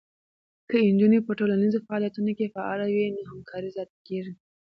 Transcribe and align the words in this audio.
که 0.69 0.75
نجونې 0.89 1.19
په 1.23 1.31
ټولنیزو 1.39 1.83
فعالیتونو 1.85 2.31
کې 2.37 2.53
فعاله 2.55 2.85
وي، 2.93 3.05
نو 3.15 3.21
همکاری 3.31 3.69
زیاته 3.75 3.97
کېږي. 4.07 4.33